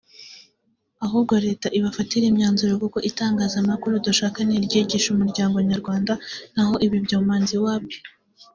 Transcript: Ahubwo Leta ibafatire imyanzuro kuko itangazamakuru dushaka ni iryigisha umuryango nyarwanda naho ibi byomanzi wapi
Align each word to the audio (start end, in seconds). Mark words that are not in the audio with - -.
Ahubwo 1.05 1.33
Leta 1.45 1.67
ibafatire 1.77 2.25
imyanzuro 2.27 2.73
kuko 2.83 2.97
itangazamakuru 3.09 3.93
dushaka 4.05 4.37
ni 4.43 4.53
iryigisha 4.57 5.07
umuryango 5.11 5.55
nyarwanda 5.69 6.13
naho 6.55 6.73
ibi 6.85 6.97
byomanzi 7.05 7.55
wapi 7.65 7.97